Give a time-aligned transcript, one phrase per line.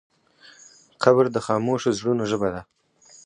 [1.03, 2.61] قبر د خاموشو زړونو ژبه ده.